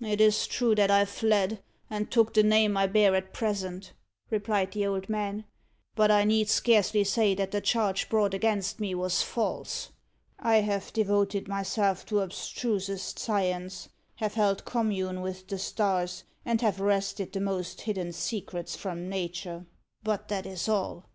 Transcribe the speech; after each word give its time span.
"It 0.00 0.20
is 0.20 0.46
true 0.46 0.76
that 0.76 0.92
I 0.92 1.04
fled, 1.04 1.60
and 1.90 2.08
took 2.08 2.32
the 2.34 2.44
name 2.44 2.76
I 2.76 2.86
bear 2.86 3.16
at 3.16 3.32
present," 3.32 3.94
replied 4.30 4.70
the 4.70 4.86
old 4.86 5.08
man, 5.08 5.44
"but 5.96 6.08
I 6.08 6.22
need 6.22 6.48
scarcely 6.48 7.02
say 7.02 7.34
that 7.34 7.50
the 7.50 7.60
charge 7.60 8.08
brought 8.08 8.32
against 8.32 8.78
me 8.78 8.94
was 8.94 9.22
false. 9.22 9.90
I 10.38 10.58
have 10.58 10.92
devoted 10.92 11.48
myself 11.48 12.06
to 12.06 12.20
abstrusest 12.20 13.18
science, 13.18 13.88
have 14.18 14.34
held 14.34 14.64
commune 14.64 15.20
with 15.20 15.48
the 15.48 15.58
stars, 15.58 16.22
and 16.44 16.60
have 16.60 16.78
wrested 16.78 17.32
the 17.32 17.40
most 17.40 17.80
hidden 17.80 18.12
secrets 18.12 18.76
from 18.76 19.08
Nature 19.08 19.66
but 20.04 20.28
that 20.28 20.46
is 20.46 20.68
all. 20.68 21.06